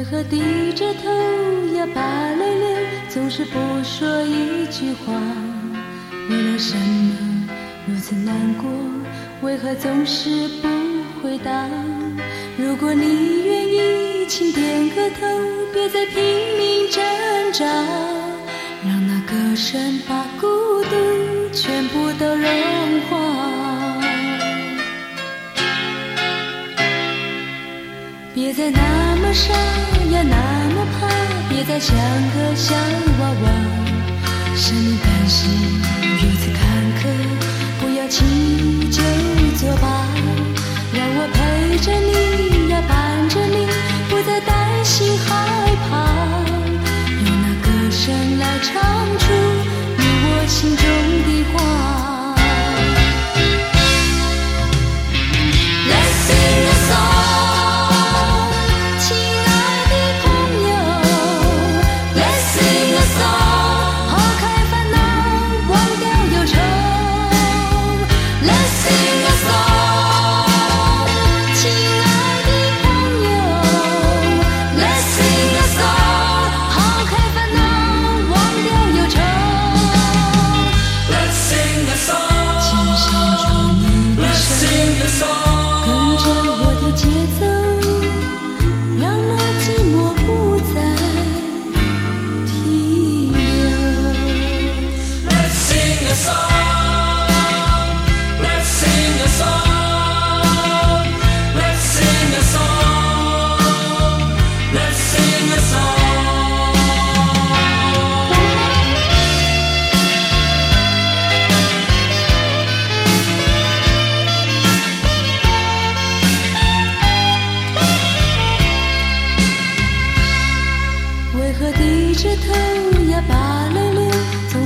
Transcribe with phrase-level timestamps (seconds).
[0.00, 1.10] 为何低着头
[1.76, 2.68] 呀，把泪流，
[3.10, 5.12] 总是不说一句话？
[6.30, 7.46] 为了什么
[7.86, 8.70] 如此难过？
[9.42, 10.68] 为何总是不
[11.22, 11.68] 回答？
[12.56, 15.26] 如果你愿意，请点个头，
[15.70, 16.16] 别再拼
[16.56, 17.02] 命挣
[17.52, 17.66] 扎，
[18.82, 20.19] 让那歌声吧。
[28.32, 31.08] 别再那么傻呀，那么怕，
[31.48, 33.50] 别再像个小娃娃，
[34.54, 35.59] 向你担心。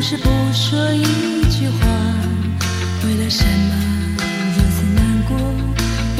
[0.06, 1.02] 是不说一
[1.48, 1.78] 句话，
[3.06, 3.74] 为了什么
[4.54, 5.34] 如此难过，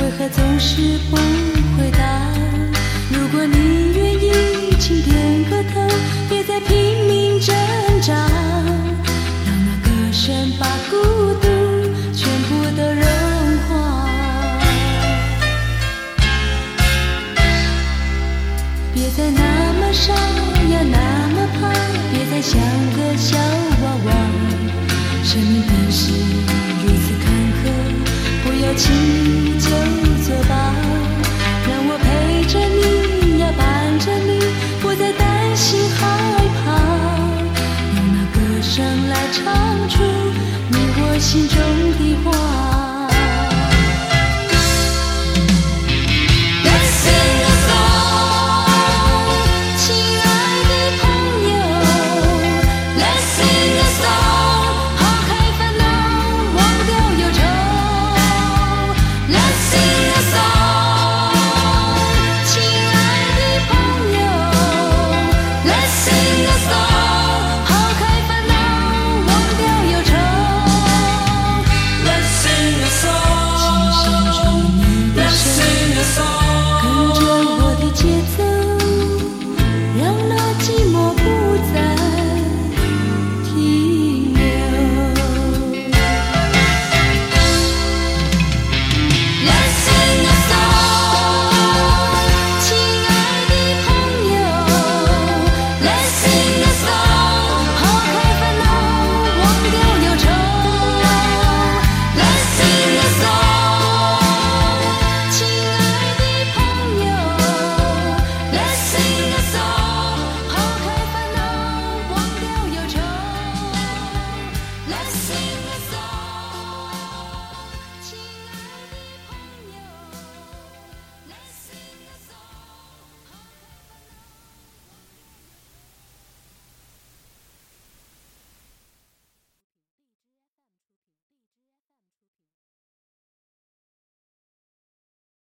[0.03, 1.17] 为何总是不
[1.77, 2.34] 回答？
[38.75, 40.03] 声来唱出
[40.69, 41.57] 你我心中
[41.97, 42.64] 的话。